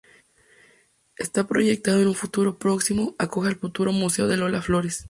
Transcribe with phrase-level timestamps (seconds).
[1.15, 4.99] Está proyectado que en un futuro próximo acoja el futuro museo de Lola Flores.